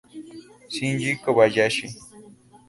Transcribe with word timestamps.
Shinji 0.73 1.11
Kobayashi 1.23 1.87